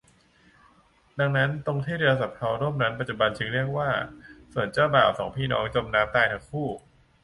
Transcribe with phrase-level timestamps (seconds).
[1.19, 3.89] ดังนั้น ตรงที่เรือสำเภาล่มนั้นปัจจุบันจึงเรียกว่า
[4.53, 6.67] ส่วนเจ้าบ่าวสองพี่น้องจมน้ำตายทั้งคู่